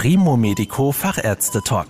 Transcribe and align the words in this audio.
Primo 0.00 0.36
Medico 0.36 0.92
Fachärzte 0.92 1.60
Talk. 1.60 1.88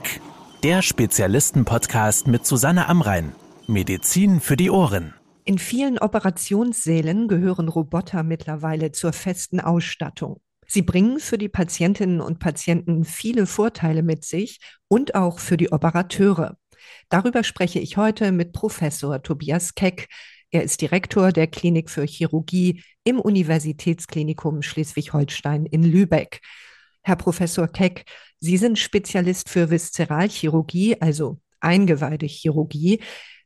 Der 0.63 0.81
Spezialisten-Podcast 0.81 2.27
mit 2.27 2.47
Susanne 2.47 2.89
Amrein. 2.89 3.35
Medizin 3.67 4.41
für 4.41 4.57
die 4.57 4.71
Ohren. 4.71 5.13
In 5.45 5.59
vielen 5.59 5.99
Operationssälen 5.99 7.29
gehören 7.29 7.69
Roboter 7.69 8.23
mittlerweile 8.23 8.93
zur 8.93 9.13
festen 9.13 9.61
Ausstattung. 9.61 10.41
Sie 10.67 10.81
bringen 10.81 11.21
für 11.21 11.37
die 11.37 11.51
Patientinnen 11.51 12.23
und 12.23 12.39
Patienten 12.39 13.05
viele 13.05 13.45
Vorteile 13.45 14.03
mit 14.03 14.25
sich 14.25 14.59
und 14.89 15.15
auch 15.15 15.39
für 15.39 15.59
die 15.59 15.71
Operateure. 15.71 16.57
Darüber 17.11 17.45
spreche 17.45 17.79
ich 17.79 17.99
heute 17.99 18.33
mit 18.33 18.55
Professor 18.55 19.23
Tobias 19.23 19.75
Keck. 19.75 20.07
Er 20.51 20.63
ist 20.63 20.81
Direktor 20.81 21.31
der 21.31 21.47
Klinik 21.47 21.91
für 21.91 22.07
Chirurgie 22.07 22.83
im 23.05 23.21
Universitätsklinikum 23.21 24.63
Schleswig-Holstein 24.63 25.67
in 25.67 25.83
Lübeck. 25.83 26.41
Herr 27.03 27.17
Professor 27.17 27.69
Keck, 27.69 28.05
Sie 28.41 28.57
sind 28.57 28.79
Spezialist 28.79 29.49
für 29.49 29.71
Viszeralchirurgie, 29.71 31.01
also 31.01 31.39
Eingeweidechirurgie. 31.61 33.01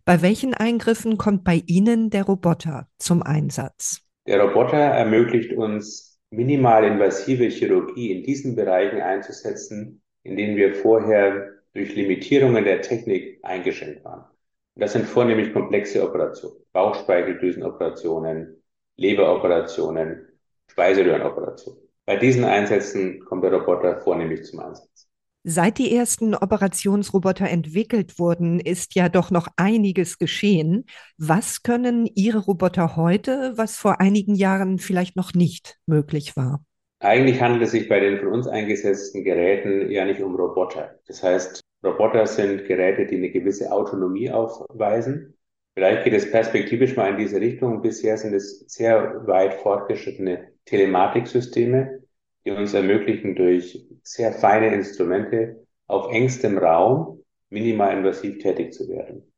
Bei 0.04 0.20
welchen 0.20 0.54
Eingriffen 0.54 1.16
kommt 1.16 1.44
bei 1.44 1.62
Ihnen 1.66 2.10
der 2.10 2.24
Roboter 2.24 2.88
zum 2.98 3.22
Einsatz? 3.22 4.00
Der 4.26 4.42
Roboter 4.42 4.76
ermöglicht 4.76 5.52
uns, 5.52 6.20
minimal 6.30 6.84
invasive 6.84 7.48
Chirurgie 7.48 8.12
in 8.12 8.24
diesen 8.24 8.56
Bereichen 8.56 9.00
einzusetzen, 9.00 10.02
in 10.24 10.36
denen 10.36 10.56
wir 10.56 10.74
vorher 10.74 11.50
durch 11.74 11.94
Limitierungen 11.94 12.64
der 12.64 12.82
Technik 12.82 13.38
eingeschränkt 13.42 14.04
waren. 14.04 14.24
Das 14.74 14.92
sind 14.92 15.06
vornehmlich 15.06 15.52
komplexe 15.52 16.02
Operationen, 16.02 16.56
Bauchspeicheldrüsenoperationen, 16.72 18.62
Leberoperationen, 18.96 20.28
Speiseröhrenoperationen. 20.68 21.82
Bei 22.12 22.18
diesen 22.18 22.44
Einsätzen 22.44 23.24
kommt 23.24 23.42
der 23.42 23.54
Roboter 23.54 23.98
vornehmlich 24.02 24.44
zum 24.44 24.60
Einsatz. 24.60 25.08
Seit 25.44 25.78
die 25.78 25.96
ersten 25.96 26.34
Operationsroboter 26.34 27.48
entwickelt 27.48 28.18
wurden, 28.18 28.60
ist 28.60 28.94
ja 28.94 29.08
doch 29.08 29.30
noch 29.30 29.48
einiges 29.56 30.18
geschehen. 30.18 30.84
Was 31.16 31.62
können 31.62 32.04
Ihre 32.04 32.40
Roboter 32.40 32.96
heute, 32.96 33.54
was 33.56 33.78
vor 33.78 34.02
einigen 34.02 34.34
Jahren 34.34 34.78
vielleicht 34.78 35.16
noch 35.16 35.32
nicht 35.32 35.78
möglich 35.86 36.36
war? 36.36 36.62
Eigentlich 37.00 37.40
handelt 37.40 37.62
es 37.62 37.70
sich 37.70 37.88
bei 37.88 37.98
den 37.98 38.18
von 38.18 38.28
uns 38.28 38.46
eingesetzten 38.46 39.24
Geräten 39.24 39.90
ja 39.90 40.04
nicht 40.04 40.20
um 40.20 40.36
Roboter. 40.36 40.98
Das 41.06 41.22
heißt, 41.22 41.62
Roboter 41.82 42.26
sind 42.26 42.66
Geräte, 42.66 43.06
die 43.06 43.16
eine 43.16 43.30
gewisse 43.30 43.72
Autonomie 43.72 44.30
aufweisen. 44.30 45.38
Vielleicht 45.74 46.04
geht 46.04 46.12
es 46.12 46.30
perspektivisch 46.30 46.94
mal 46.94 47.12
in 47.12 47.16
diese 47.16 47.40
Richtung. 47.40 47.80
Bisher 47.80 48.18
sind 48.18 48.34
es 48.34 48.66
sehr 48.68 49.26
weit 49.26 49.54
fortgeschrittene 49.54 50.52
Telematiksysteme, 50.66 52.01
die 52.44 52.50
uns 52.50 52.74
ermöglichen, 52.74 53.34
durch 53.34 53.86
sehr 54.02 54.32
feine 54.32 54.74
Instrumente 54.74 55.66
auf 55.86 56.12
engstem 56.12 56.58
Raum 56.58 57.22
minimal 57.50 57.96
invasiv 57.98 58.38
tätig 58.38 58.72
zu 58.72 58.88
werden. 58.88 59.32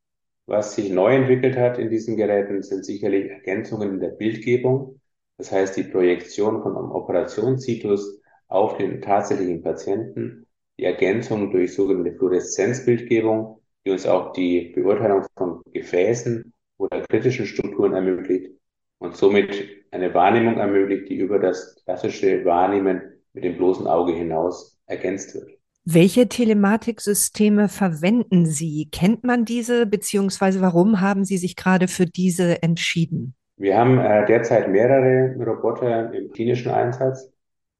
Was 0.47 0.75
sich 0.75 0.91
neu 0.91 1.15
entwickelt 1.15 1.57
hat 1.57 1.77
in 1.77 1.89
diesen 1.89 2.17
Geräten, 2.17 2.61
sind 2.61 2.85
sicherlich 2.85 3.29
Ergänzungen 3.29 3.95
in 3.95 3.99
der 3.99 4.09
Bildgebung. 4.09 5.01
Das 5.37 5.51
heißt, 5.51 5.75
die 5.75 5.83
Projektion 5.83 6.61
von 6.61 6.77
einem 6.77 6.91
Operationssitus 6.91 8.21
auf 8.47 8.77
den 8.77 9.01
tatsächlichen 9.01 9.63
Patienten, 9.63 10.45
die 10.77 10.83
Ergänzung 10.83 11.51
durch 11.51 11.73
sogenannte 11.73 12.13
Fluoreszenzbildgebung, 12.13 13.59
die 13.85 13.91
uns 13.91 14.05
auch 14.05 14.33
die 14.33 14.71
Beurteilung 14.75 15.25
von 15.35 15.61
Gefäßen 15.73 16.53
oder 16.77 17.01
kritischen 17.01 17.45
Strukturen 17.45 17.93
ermöglicht 17.93 18.51
und 18.99 19.15
somit 19.15 19.84
eine 19.95 20.13
Wahrnehmung 20.13 20.57
ermöglicht, 20.57 21.09
die 21.09 21.15
über 21.15 21.39
das 21.39 21.81
klassische 21.83 22.43
Wahrnehmen 22.45 23.01
mit 23.33 23.43
dem 23.43 23.57
bloßen 23.57 23.87
Auge 23.87 24.13
hinaus 24.13 24.77
ergänzt 24.85 25.33
wird. 25.33 25.49
Welche 25.85 26.27
Telematiksysteme 26.27 27.69
verwenden 27.69 28.45
Sie? 28.45 28.89
Kennt 28.91 29.23
man 29.23 29.45
diese, 29.45 29.85
beziehungsweise 29.85 30.59
warum 30.61 30.99
haben 30.99 31.25
Sie 31.25 31.37
sich 31.37 31.55
gerade 31.55 31.87
für 31.87 32.05
diese 32.05 32.63
entschieden? 32.63 33.35
Wir 33.57 33.77
haben 33.77 33.99
äh, 33.99 34.25
derzeit 34.25 34.69
mehrere 34.69 35.35
Roboter 35.43 36.11
im 36.13 36.31
klinischen 36.31 36.71
Einsatz. 36.71 37.31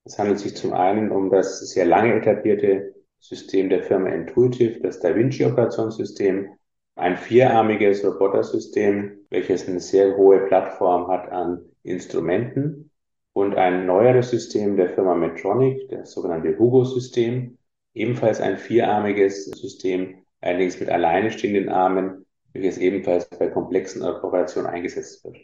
Es 0.05 0.17
handelt 0.19 0.39
sich 0.39 0.55
zum 0.55 0.73
einen 0.73 1.11
um 1.11 1.29
das 1.31 1.59
sehr 1.71 1.85
lange 1.85 2.13
etablierte 2.13 2.93
System 3.19 3.69
der 3.69 3.81
Firma 3.81 4.09
Intuitive, 4.09 4.79
das 4.81 4.99
Da 4.99 5.15
Vinci 5.15 5.43
Operationssystem, 5.43 6.49
ein 6.95 7.17
vierarmiges 7.17 8.03
Robotersystem, 8.05 9.25
welches 9.29 9.67
eine 9.67 9.79
sehr 9.79 10.15
hohe 10.15 10.47
Plattform 10.47 11.07
hat 11.09 11.31
an 11.31 11.61
Instrumenten. 11.83 12.91
Und 13.33 13.55
ein 13.55 13.85
neueres 13.85 14.29
System 14.29 14.77
der 14.77 14.89
Firma 14.89 15.13
Medtronic, 15.13 15.89
das 15.89 16.13
sogenannte 16.13 16.57
Hugo-System, 16.57 17.57
ebenfalls 17.93 18.39
ein 18.39 18.57
vierarmiges 18.57 19.45
System, 19.47 20.23
allerdings 20.39 20.79
mit 20.79 20.89
alleine 20.89 21.31
stehenden 21.31 21.67
Armen, 21.67 22.25
welches 22.53 22.77
ebenfalls 22.77 23.27
bei 23.27 23.47
komplexen 23.47 24.01
Operationen 24.03 24.67
eingesetzt 24.67 25.25
wird. 25.25 25.37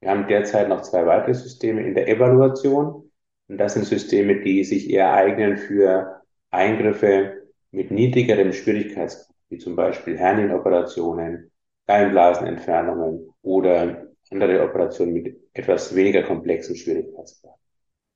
Wir 0.00 0.10
haben 0.10 0.26
derzeit 0.26 0.70
noch 0.70 0.80
zwei 0.82 1.04
weitere 1.04 1.34
Systeme 1.34 1.86
in 1.86 1.94
der 1.94 2.08
Evaluation. 2.08 3.10
Und 3.48 3.58
das 3.58 3.74
sind 3.74 3.84
Systeme, 3.84 4.40
die 4.40 4.64
sich 4.64 4.88
eher 4.88 5.12
eignen 5.12 5.58
für 5.58 6.22
Eingriffe 6.50 7.42
mit 7.72 7.90
niedrigerem 7.90 8.54
Schwierigkeitsgrad 8.54 9.33
wie 9.54 9.58
zum 9.58 9.76
Beispiel 9.76 10.18
Hernienoperationen, 10.18 11.50
Gallenblasenentfernungen 11.86 13.28
oder 13.42 14.08
andere 14.30 14.64
Operationen 14.64 15.12
mit 15.12 15.36
etwas 15.52 15.94
weniger 15.94 16.22
komplexen 16.22 16.74
Schwierigkeitsgrad. 16.74 17.54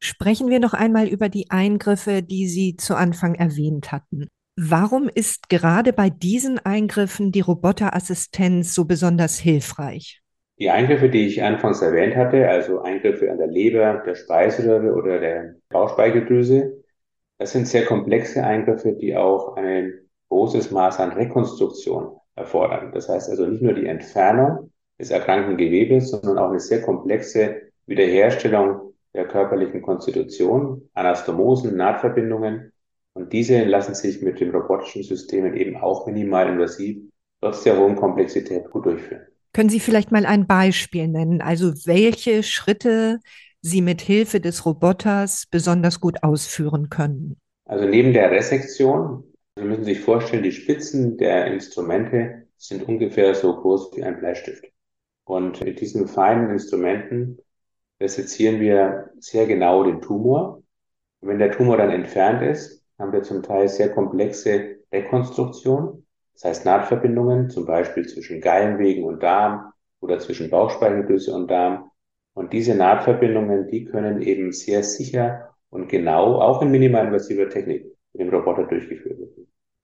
Sprechen 0.00 0.48
wir 0.48 0.59
noch 0.59 0.75
einmal 0.75 1.09
über 1.09 1.28
die 1.28 1.50
Eingriffe, 1.50 2.22
die 2.22 2.48
Sie 2.48 2.77
zu 2.77 2.97
Anfang 2.97 3.34
erwähnt 3.34 3.93
hatten. 3.93 4.28
Warum 4.56 5.09
ist 5.09 5.48
gerade 5.48 5.93
bei 5.93 6.10
diesen 6.10 6.59
Eingriffen 6.59 7.31
die 7.31 7.41
Roboterassistenz 7.41 8.75
so 8.75 8.84
besonders 8.84 9.38
hilfreich? 9.38 10.21
Die 10.59 10.71
Eingriffe, 10.71 11.09
die 11.09 11.27
ich 11.27 11.44
anfangs 11.44 11.82
erwähnt 11.82 12.16
hatte, 12.16 12.48
also 12.48 12.81
Eingriffe 12.81 13.31
an 13.31 13.38
der 13.38 13.47
Leber, 13.47 14.03
der 14.04 14.16
Speiseröhre 14.16 14.93
oder 14.94 15.21
der 15.21 15.54
Bauchspeicheldrüse, 15.69 16.82
das 17.38 17.53
sind 17.53 17.69
sehr 17.69 17.84
komplexe 17.84 18.44
Eingriffe, 18.44 18.94
die 18.94 19.16
auch 19.16 19.56
einen 19.56 20.08
großes 20.28 20.71
Maß 20.71 21.00
an 21.00 21.12
Rekonstruktion 21.12 22.16
erfordern. 22.34 22.93
Das 22.93 23.09
heißt 23.09 23.31
also 23.31 23.47
nicht 23.47 23.62
nur 23.62 23.75
die 23.75 23.87
Entfernung 23.87 24.71
des 24.99 25.11
erkrankten 25.11 25.56
Gewebes, 25.56 26.11
sondern 26.11 26.39
auch 26.39 26.50
eine 26.50 26.61
sehr 26.61 26.83
komplexe 26.83 27.62
Wiederherstellung 27.87 28.94
der 29.15 29.27
körperlichen 29.27 29.83
Konstitution, 29.83 30.89
Anastomosen, 30.94 31.77
Nahtverbindungen. 31.77 32.72
Und 33.15 33.33
diese 33.33 33.65
lassen 33.65 33.94
sich 33.94 34.22
mit 34.22 34.41
den 34.41 34.50
robotischen 34.50 35.03
Systemen 35.03 35.55
eben 35.55 35.77
auch 35.77 36.06
minimal 36.06 36.49
invasiv, 36.49 36.99
trotz 37.41 37.65
der 37.65 37.78
hohen 37.78 37.97
Komplexität 37.97 38.71
gut 38.71 38.87
durchführen. 38.87 39.22
Können 39.53 39.71
Sie 39.71 39.81
vielleicht 39.81 40.12
mal 40.12 40.27
ein 40.27 40.47
Beispiel 40.47 41.09
nennen? 41.09 41.41
Also 41.41 41.72
welche 41.87 42.43
Schritte 42.43 43.21
Sie 43.60 43.81
mit 43.83 44.00
Hilfe 44.00 44.41
des 44.41 44.65
Roboters 44.65 45.47
besonders 45.50 46.00
gut 46.00 46.22
ausführen 46.22 46.91
können? 46.91 47.37
Also 47.65 47.87
neben 47.87 48.12
der 48.12 48.31
Resektion 48.31 49.25
Sie 49.59 49.65
müssen 49.65 49.85
sich 49.85 50.01
vorstellen, 50.01 50.45
die 50.45 50.53
Spitzen 50.53 51.17
der 51.17 51.49
Instrumente 51.49 52.47
sind 52.57 52.87
ungefähr 52.87 53.35
so 53.35 53.57
groß 53.57 53.91
wie 53.97 54.05
ein 54.05 54.21
Bleistift. 54.21 54.65
Und 55.25 55.65
mit 55.65 55.81
diesen 55.81 56.07
feinen 56.07 56.51
Instrumenten 56.51 57.39
resezieren 58.01 58.61
wir 58.61 59.11
sehr 59.19 59.47
genau 59.47 59.83
den 59.83 60.01
Tumor. 60.01 60.63
Wenn 61.21 61.41
der 61.41 61.51
Tumor 61.51 61.77
dann 61.77 61.91
entfernt 61.91 62.41
ist, 62.43 62.85
haben 63.01 63.13
wir 63.13 63.25
zum 63.25 63.43
Teil 63.43 63.69
sehr 63.69 63.93
komplexe 63.93 64.77
Rekonstruktionen. 64.93 66.07
Das 66.35 66.45
heißt 66.45 66.65
Nahtverbindungen, 66.65 67.51
zum 67.51 67.67
Beispiel 67.67 68.07
zwischen 68.07 68.41
Gallenwegen 68.41 69.03
und 69.03 69.25
Darm 69.25 69.73
oder 69.99 70.21
zwischen 70.21 70.51
Bauchspeicheldrüse 70.51 71.35
und 71.35 71.51
Darm. 71.51 71.91
Und 72.33 72.53
diese 72.53 72.77
Nahtverbindungen, 72.77 73.67
die 73.67 73.87
können 73.87 74.23
eben 74.23 74.53
sehr 74.53 74.85
sicher 74.85 75.53
und 75.71 75.89
genau, 75.89 76.41
auch 76.41 76.63
in 76.63 76.71
minimalinvasiver 76.71 77.49
Technik, 77.49 77.87
mit 78.13 78.22
dem 78.22 78.28
Roboter 78.31 78.65
durchgeführt 78.65 79.19
werden. 79.19 79.38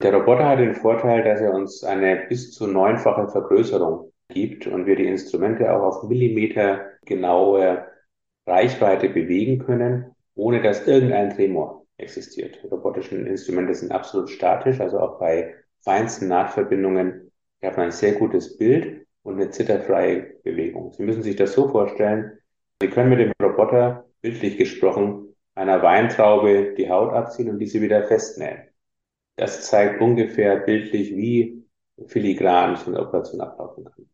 Der 0.05 0.12
Roboter 0.12 0.47
hat 0.47 0.59
den 0.59 0.75
Vorteil, 0.75 1.25
dass 1.25 1.41
er 1.41 1.55
uns 1.55 1.83
eine 1.83 2.27
bis 2.29 2.53
zu 2.53 2.67
neunfache 2.67 3.27
Vergrößerung 3.27 4.12
gibt 4.29 4.67
und 4.67 4.85
wir 4.85 4.97
die 4.97 5.06
Instrumente 5.06 5.73
auch 5.73 5.81
auf 5.81 6.03
Millimeter 6.03 6.91
genaue 7.06 7.87
Reichweite 8.47 9.09
bewegen 9.09 9.61
können, 9.61 10.15
ohne 10.35 10.61
dass 10.61 10.87
irgendein 10.87 11.31
Tremor 11.31 11.87
existiert. 11.97 12.61
Die 12.62 12.67
robotischen 12.67 13.27
Instrumente 13.27 13.73
sind 13.75 13.93
absolut 13.93 14.29
statisch, 14.29 14.79
also 14.79 15.01
auch 15.01 15.19
bei 15.19 15.55
feinsten 15.83 16.29
Nahtverbindungen 16.29 17.33
hat 17.62 17.79
man 17.79 17.87
ein 17.87 17.93
sehr 17.93 18.12
gutes 18.12 18.59
Bild 18.59 19.06
und 19.23 19.37
eine 19.37 19.49
zitterfreie 19.49 20.35
Bewegung. 20.43 20.93
Sie 20.93 21.03
müssen 21.03 21.23
sich 21.23 21.37
das 21.37 21.55
so 21.55 21.69
vorstellen, 21.69 22.39
Sie 22.83 22.91
können 22.91 23.09
mit 23.09 23.21
dem 23.21 23.33
Roboter, 23.43 24.05
bildlich 24.21 24.59
gesprochen, 24.59 25.35
einer 25.55 25.83
Weintraube 25.83 26.75
die 26.77 26.91
Haut 26.91 27.15
abziehen 27.15 27.49
und 27.49 27.59
diese 27.59 27.81
wieder 27.81 28.03
festnähen. 28.03 28.69
Das 29.36 29.66
zeigt 29.66 30.00
ungefähr 30.00 30.56
bildlich, 30.56 31.10
wie 31.16 31.64
filigran 32.06 32.76
so 32.76 32.90
eine 32.90 33.00
Operation 33.00 33.40
ablaufen 33.40 33.84
kann. 33.84 34.06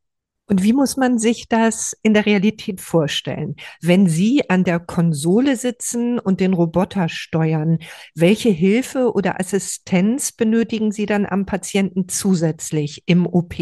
Und 0.51 0.65
wie 0.65 0.73
muss 0.73 0.97
man 0.97 1.19
sich 1.19 1.47
das 1.49 1.97
in 2.03 2.13
der 2.13 2.27
Realität 2.27 2.81
vorstellen? 2.81 3.55
Wenn 3.81 4.09
Sie 4.09 4.51
an 4.51 4.65
der 4.65 4.81
Konsole 4.81 5.55
sitzen 5.55 6.19
und 6.19 6.41
den 6.41 6.55
Roboter 6.55 7.09
steuern, 7.09 7.79
welche 8.17 8.49
Hilfe 8.49 9.13
oder 9.13 9.39
Assistenz 9.39 10.33
benötigen 10.33 10.91
Sie 10.91 11.07
dann 11.07 11.25
am 11.25 11.47
Patienten 11.47 12.09
zusätzlich 12.09 13.05
im 13.07 13.29
OP? 13.29 13.55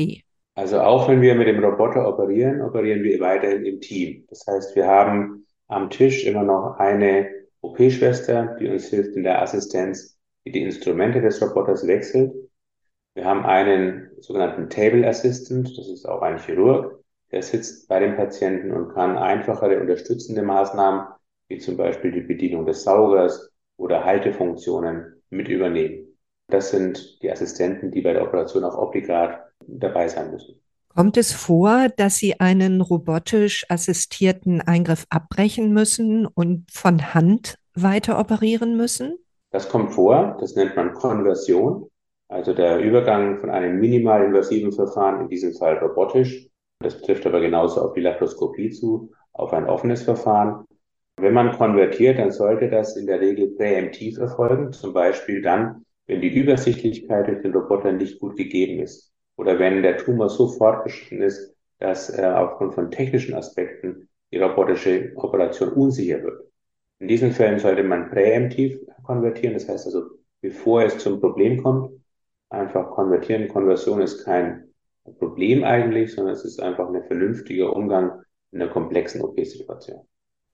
Also 0.55 0.81
auch 0.81 1.11
wenn 1.11 1.21
wir 1.21 1.35
mit 1.35 1.47
dem 1.47 1.63
Roboter 1.63 2.09
operieren, 2.09 2.63
operieren 2.63 3.03
wir 3.03 3.21
weiterhin 3.21 3.67
im 3.67 3.81
Team. 3.83 4.25
Das 4.31 4.47
heißt, 4.47 4.75
wir 4.75 4.87
haben 4.87 5.47
am 5.67 5.91
Tisch 5.91 6.25
immer 6.25 6.43
noch 6.43 6.79
eine 6.79 7.29
OP-Schwester, 7.61 8.57
die 8.59 8.67
uns 8.67 8.87
hilft 8.87 9.15
in 9.15 9.25
der 9.25 9.43
Assistenz, 9.43 10.18
die 10.53 10.63
Instrumente 10.63 11.21
des 11.21 11.41
Roboters 11.43 11.87
wechselt 11.87 12.33
wir 13.19 13.25
haben 13.25 13.45
einen 13.45 14.11
sogenannten 14.21 14.71
Table 14.71 15.05
Assistant, 15.05 15.77
das 15.77 15.89
ist 15.89 16.09
auch 16.09 16.23
ein 16.23 16.39
Chirurg, 16.39 17.03
der 17.33 17.43
sitzt 17.43 17.89
bei 17.89 17.99
dem 17.99 18.15
Patienten 18.15 18.71
und 18.71 18.95
kann 18.95 19.19
einfachere 19.19 19.81
unterstützende 19.81 20.43
Maßnahmen, 20.43 21.09
wie 21.49 21.59
zum 21.59 21.77
Beispiel 21.77 22.13
die 22.13 22.21
Bedienung 22.21 22.65
des 22.65 22.85
Saugers 22.85 23.51
oder 23.77 24.05
Haltefunktionen, 24.05 25.21
mit 25.31 25.49
übernehmen. 25.49 26.17
Das 26.47 26.71
sind 26.71 27.21
die 27.21 27.33
Assistenten, 27.33 27.91
die 27.91 28.03
bei 28.03 28.13
der 28.13 28.23
Operation 28.23 28.63
auch 28.63 28.79
obligat 28.79 29.43
dabei 29.67 30.07
sein 30.07 30.31
müssen. 30.31 30.61
Kommt 30.87 31.17
es 31.17 31.33
vor, 31.33 31.89
dass 31.97 32.19
Sie 32.19 32.39
einen 32.39 32.81
robotisch 32.81 33.67
assistierten 33.69 34.61
Eingriff 34.61 35.07
abbrechen 35.11 35.73
müssen 35.73 36.25
und 36.25 36.71
von 36.71 37.15
Hand 37.15 37.59
weiter 37.75 38.21
operieren 38.21 38.77
müssen? 38.77 39.19
Das 39.51 39.69
kommt 39.69 39.93
vor, 39.93 40.37
das 40.41 40.55
nennt 40.57 40.77
man 40.77 40.95
Konversion. 40.95 41.89
Also 42.29 42.53
der 42.53 42.81
Übergang 42.81 43.39
von 43.39 43.51
einem 43.51 43.81
minimalinvasiven 43.81 44.73
Verfahren, 44.73 45.23
in 45.23 45.29
diesem 45.29 45.55
Fall 45.55 45.79
robotisch, 45.79 46.49
das 46.81 47.01
trifft 47.01 47.27
aber 47.27 47.41
genauso 47.41 47.81
auf 47.81 47.95
die 47.95 48.03
Laparoskopie 48.03 48.71
zu, 48.71 49.11
auf 49.33 49.53
ein 49.53 49.67
offenes 49.67 50.03
Verfahren. 50.03 50.67
Wenn 51.17 51.33
man 51.33 51.53
konvertiert, 51.53 52.19
dann 52.19 52.31
sollte 52.31 52.69
das 52.69 52.97
in 52.97 53.07
der 53.07 53.21
Regel 53.21 53.55
präemptiv 53.57 54.19
erfolgen, 54.19 54.73
zum 54.73 54.93
Beispiel 54.93 55.43
dann, 55.43 55.85
wenn 56.07 56.21
die 56.21 56.33
Übersichtlichkeit 56.35 57.27
durch 57.27 57.43
den 57.43 57.53
Roboter 57.53 57.93
nicht 57.93 58.21
gut 58.21 58.37
gegeben 58.37 58.81
ist 58.81 59.13
oder 59.37 59.59
wenn 59.59 59.83
der 59.83 59.97
Tumor 59.97 60.29
so 60.29 60.49
fortgeschritten 60.49 61.23
ist, 61.23 61.55
dass 61.79 62.17
äh, 62.17 62.25
aufgrund 62.25 62.75
von 62.75 62.91
technischen 62.91 63.35
Aspekten 63.35 64.09
die 64.33 64.39
robotische 64.39 65.13
Operation 65.17 65.71
unsicher 65.71 66.23
wird. 66.23 66.48
In 67.01 67.09
diesen 67.09 67.33
Fällen 67.33 67.59
sollte 67.59 67.85
man 67.85 68.11
präemptiv 68.11 68.79
konvertieren, 69.05 69.55
das 69.55 69.69
heißt 69.69 69.87
also, 69.87 70.03
bevor 70.41 70.83
es 70.83 70.99
zum 70.99 71.21
Problem 71.21 71.63
kommt, 71.63 71.93
einfach 72.51 72.91
konvertieren. 72.91 73.49
Konversion 73.49 74.01
ist 74.03 74.25
kein 74.25 74.65
Problem 75.19 75.65
eigentlich, 75.65 76.15
sondern 76.15 76.35
es 76.35 76.45
ist 76.45 76.61
einfach 76.61 76.89
ein 76.89 77.05
vernünftiger 77.05 77.75
Umgang 77.75 78.23
in 78.53 78.61
einer 78.61 78.71
komplexen 78.71 79.23
OP-Situation. 79.23 80.01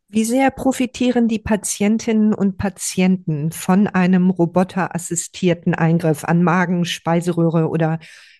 Wie 0.08 0.24
sehr 0.24 0.50
profitieren 0.50 1.28
die 1.28 1.38
Patientinnen 1.38 2.34
und 2.34 2.58
Patienten 2.58 3.50
von 3.50 3.86
einem 3.86 4.30
roboterassistierten 4.30 5.74
Eingriff 5.74 6.24
an 6.24 6.42
Magen, 6.42 6.84
Speiseröhre 6.84 7.68
oder 7.68 7.98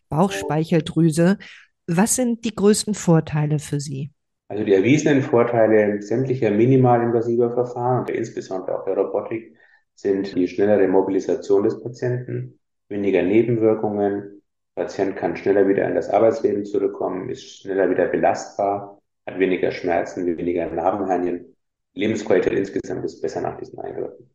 Bauchspeicheldrüse? 0.08 1.38
Was 1.86 2.16
sind 2.16 2.44
die 2.44 2.54
größten 2.54 2.94
Vorteile 2.94 3.58
für 3.58 3.80
sie? 3.80 4.12
Also 4.48 4.64
die 4.64 4.74
erwiesenen 4.74 5.22
Vorteile 5.22 6.02
sämtlicher 6.02 6.50
minimalinvasiver 6.50 7.52
Verfahren 7.52 8.00
und 8.00 8.10
insbesondere 8.10 8.78
auch 8.78 8.84
der 8.84 8.96
Robotik 8.96 9.56
sind 9.94 10.34
die 10.34 10.48
schnellere 10.48 10.86
Mobilisation 10.88 11.64
des 11.64 11.80
Patienten, 11.82 12.58
weniger 12.88 13.22
Nebenwirkungen. 13.22 14.42
Patient 14.74 15.16
kann 15.16 15.36
schneller 15.36 15.68
wieder 15.68 15.88
in 15.88 15.94
das 15.94 16.10
Arbeitsleben 16.10 16.64
zurückkommen, 16.64 17.30
ist 17.30 17.62
schneller 17.62 17.88
wieder 17.90 18.06
belastbar, 18.06 19.00
hat 19.26 19.38
weniger 19.38 19.70
Schmerzen, 19.70 20.26
weniger 20.36 20.66
Narbenhernien. 20.66 21.56
Lebensqualität 21.94 22.52
insgesamt 22.52 23.04
ist 23.04 23.22
besser 23.22 23.40
nach 23.40 23.56
diesen 23.56 23.78
Eingriffen. 23.78 24.28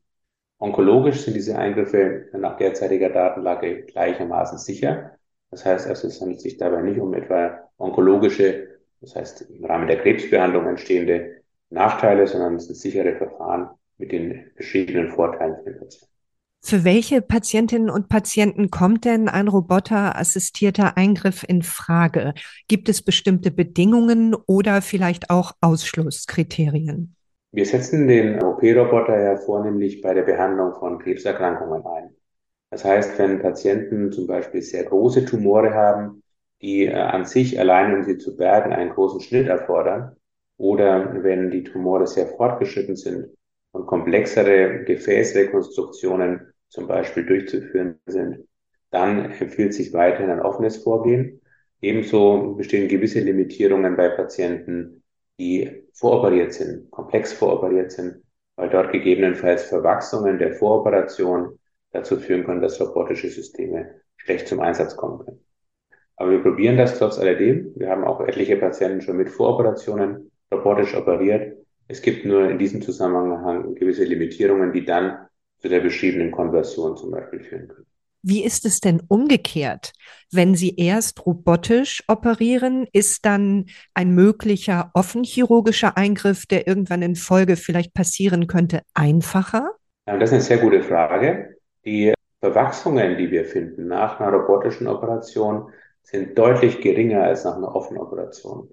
Onkologisch 0.60 1.22
sind 1.22 1.36
diese 1.36 1.58
Eingriffe 1.58 2.28
nach 2.34 2.58
derzeitiger 2.58 3.10
Datenlage 3.10 3.84
gleichermaßen 3.84 4.58
sicher. 4.58 5.18
Das 5.52 5.66
heißt 5.66 5.88
also, 5.88 6.08
es 6.08 6.20
handelt 6.22 6.42
sich 6.42 6.58
dabei 6.58 6.82
nicht 6.82 7.00
um 7.00 7.14
etwa 7.14 7.70
onkologische, 7.78 8.79
das 9.02 9.16
heißt 9.16 9.50
im 9.50 9.66
Rahmen 9.66 9.88
der 9.88 10.02
Krebsbehandlung 10.02 10.68
entstehende 10.68 11.42
Nachteile, 11.70 12.28
sondern 12.28 12.56
es 12.56 12.66
sind 12.66 12.76
sichere 12.76 13.16
Verfahren 13.16 13.70
mit 13.98 14.12
den 14.12 14.52
beschriebenen 14.56 15.10
Vorteilen 15.10 15.56
für 15.64 15.72
den 15.72 15.80
Patienten. 15.80 16.10
Für 16.62 16.84
welche 16.84 17.22
Patientinnen 17.22 17.90
und 17.90 18.10
Patienten 18.10 18.70
kommt 18.70 19.06
denn 19.06 19.30
ein 19.30 19.48
roboterassistierter 19.48 20.98
Eingriff 20.98 21.46
in 21.48 21.62
Frage? 21.62 22.34
Gibt 22.68 22.90
es 22.90 23.02
bestimmte 23.02 23.50
Bedingungen 23.50 24.36
oder 24.46 24.82
vielleicht 24.82 25.30
auch 25.30 25.54
Ausschlusskriterien? 25.62 27.16
Wir 27.52 27.66
setzen 27.66 28.08
den 28.08 28.44
OP-Roboter 28.44 29.20
ja 29.20 29.38
vornehmlich 29.38 30.02
bei 30.02 30.14
der 30.14 30.24
Behandlung 30.24 30.74
von 30.76 31.00
Krebserkrankungen 31.00 31.84
ein. 31.86 32.10
Das 32.72 32.84
heißt, 32.84 33.18
wenn 33.18 33.42
Patienten 33.42 34.12
zum 34.12 34.28
Beispiel 34.28 34.62
sehr 34.62 34.84
große 34.84 35.26
Tumore 35.26 35.74
haben, 35.74 36.22
die 36.62 36.86
äh, 36.86 36.94
an 36.94 37.26
sich 37.26 37.60
allein, 37.60 37.96
um 37.96 38.04
sie 38.04 38.18
zu 38.18 38.36
bergen, 38.36 38.74
einen 38.74 38.92
großen 38.92 39.22
Schnitt 39.22 39.48
erfordern, 39.48 40.16
oder 40.58 41.24
wenn 41.24 41.52
die 41.52 41.64
Tumore 41.64 42.06
sehr 42.06 42.28
fortgeschritten 42.28 42.98
sind 42.98 43.30
und 43.72 43.88
komplexere 43.88 44.84
Gefäßrekonstruktionen 44.84 46.54
zum 46.68 46.88
Beispiel 46.88 47.26
durchzuführen 47.26 48.00
sind, 48.06 48.46
dann 48.92 49.32
empfiehlt 49.32 49.74
sich 49.74 49.94
weiterhin 49.94 50.30
ein 50.30 50.42
offenes 50.42 50.84
Vorgehen. 50.84 51.42
Ebenso 51.82 52.56
bestehen 52.56 52.90
gewisse 52.90 53.22
Limitierungen 53.22 53.96
bei 53.96 54.10
Patienten, 54.10 55.02
die 55.40 55.88
voroperiert 55.94 56.54
sind, 56.54 56.92
komplex 56.92 57.32
voroperiert 57.32 57.92
sind, 57.92 58.22
weil 58.58 58.70
dort 58.70 58.92
gegebenenfalls 58.92 59.64
Verwachsungen 59.64 60.38
der 60.40 60.54
Voroperation 60.54 61.58
dazu 61.92 62.18
führen 62.18 62.44
können, 62.44 62.62
dass 62.62 62.82
robotische 62.82 63.30
Systeme 63.30 64.02
schlecht 64.18 64.50
zum 64.50 64.60
Einsatz 64.60 64.98
kommen 64.98 65.26
können. 65.26 65.40
Aber 66.20 66.32
wir 66.32 66.44
probieren 66.44 66.78
das 66.78 67.00
trotz 67.00 67.18
alledem. 67.18 67.74
Wir 67.76 67.90
haben 67.90 68.04
auch 68.04 68.22
etliche 68.22 68.58
Patienten 68.58 69.02
schon 69.02 69.18
mit 69.18 69.30
Voroperationen 69.30 70.32
robotisch 70.52 70.96
operiert 70.96 71.58
es 71.92 72.04
gibt 72.04 72.24
nur 72.24 72.48
in 72.48 72.60
diesem 72.60 72.84
Zusammenhang 72.84 73.74
gewisse 73.74 74.04
Limitierungen, 74.04 74.72
die 74.72 74.86
dann 74.86 75.28
zu 75.58 75.68
der 75.70 75.80
beschriebenen 75.80 76.32
Konversion 76.32 76.96
zum 76.96 77.10
Beispiel 77.10 77.44
führen 77.44 77.68
können. 77.68 77.88
Wie 78.22 78.44
ist 78.44 78.66
es 78.66 78.80
denn 78.80 79.02
umgekehrt? 79.08 79.94
Wenn 80.32 80.54
Sie 80.54 80.76
erst 80.76 81.26
robotisch 81.26 82.04
operieren, 82.08 82.86
ist 82.94 83.26
dann 83.26 83.66
ein 83.96 84.14
möglicher 84.14 84.92
offenchirurgischer 84.94 85.98
Eingriff, 85.98 86.46
der 86.46 86.68
irgendwann 86.68 87.02
in 87.02 87.16
Folge 87.16 87.56
vielleicht 87.56 87.94
passieren 87.94 88.46
könnte, 88.46 88.82
einfacher? 88.94 89.72
Das 90.06 90.30
ist 90.30 90.34
eine 90.34 90.42
sehr 90.42 90.58
gute 90.60 90.84
Frage. 90.84 91.56
Die 91.86 92.14
Verwachsungen, 92.40 93.18
die 93.18 93.32
wir 93.32 93.46
finden 93.46 93.88
nach 93.88 94.20
einer 94.20 94.32
robotischen 94.32 94.88
Operation, 94.88 95.72
sind 96.04 96.38
deutlich 96.38 96.82
geringer 96.82 97.24
als 97.24 97.44
nach 97.44 97.58
einer 97.58 97.76
offenen 97.76 98.02
Operation. 98.02 98.70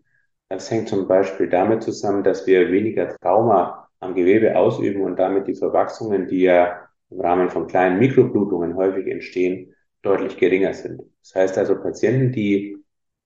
Das 0.49 0.71
hängt 0.71 0.89
zum 0.89 1.09
Beispiel 1.09 1.49
damit 1.49 1.83
zusammen, 1.83 2.23
dass 2.23 2.47
wir 2.47 2.71
weniger 2.71 3.17
Trauma 3.21 3.89
am 4.01 4.15
Gewebe 4.15 4.57
ausüben 4.57 5.03
und 5.03 5.19
damit 5.19 5.47
die 5.49 5.55
Verwachsungen, 5.55 6.29
die 6.29 6.43
ja 6.43 6.89
im 7.11 7.21
Rahmen 7.21 7.51
von 7.51 7.67
kleinen 7.67 7.99
Mikroblutungen 7.99 8.77
häufig 8.77 9.07
entstehen, 9.07 9.75
deutlich 10.03 10.37
geringer 10.37 10.73
sind. 10.73 11.03
Das 11.23 11.35
heißt 11.35 11.59
also 11.59 11.81
Patienten, 11.81 12.33
die 12.33 12.77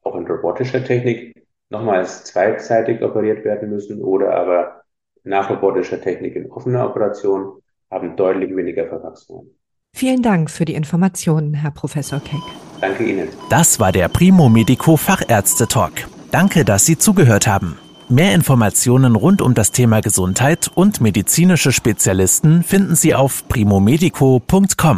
auch 0.03 0.17
in 0.17 0.27
robotischer 0.27 0.83
Technik 0.83 1.47
nochmals 1.69 2.25
zweiseitig 2.25 3.03
operiert 3.03 3.45
werden 3.45 3.71
müssen 3.71 4.03
oder 4.03 4.35
aber 4.35 4.83
nach 5.23 5.51
robotischer 5.51 6.01
Technik 6.01 6.37
in 6.37 6.51
offener 6.51 6.89
Operation, 6.89 7.61
haben 7.91 8.17
deutlich 8.17 8.55
weniger 8.55 8.87
Verwachsungen. 8.87 9.51
Vielen 9.93 10.23
Dank 10.23 10.51
für 10.51 10.65
die 10.65 10.75
Informationen, 10.75 11.55
Herr 11.55 11.73
Professor 11.73 12.21
Keck. 12.21 12.70
Danke 12.81 13.05
Ihnen. 13.05 13.29
Das 13.49 13.79
war 13.79 13.93
der 13.93 14.09
Primo 14.09 14.49
Medico 14.49 14.97
Fachärzte 14.97 15.69
Talk. 15.69 15.93
Danke, 16.31 16.65
dass 16.65 16.87
Sie 16.87 16.97
zugehört 16.97 17.47
haben. 17.47 17.79
Mehr 18.09 18.35
Informationen 18.35 19.15
rund 19.15 19.41
um 19.41 19.55
das 19.55 19.71
Thema 19.71 20.01
Gesundheit 20.01 20.69
und 20.75 21.01
medizinische 21.01 21.71
Spezialisten 21.71 22.65
finden 22.65 22.97
Sie 22.97 23.15
auf 23.15 23.47
primomedico.com. 23.49 24.97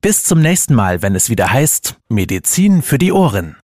Bis 0.00 0.24
zum 0.24 0.40
nächsten 0.40 0.74
Mal, 0.74 1.02
wenn 1.02 1.14
es 1.14 1.30
wieder 1.30 1.52
heißt 1.52 1.96
Medizin 2.08 2.82
für 2.82 2.98
die 2.98 3.12
Ohren. 3.12 3.58